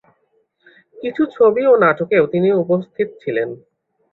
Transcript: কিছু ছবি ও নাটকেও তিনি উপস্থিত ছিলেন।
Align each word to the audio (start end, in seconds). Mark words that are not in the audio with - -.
কিছু 0.97 1.23
ছবি 1.35 1.63
ও 1.67 1.73
নাটকেও 1.83 2.25
তিনি 2.33 2.49
উপস্থিত 2.63 3.09
ছিলেন। 3.21 3.49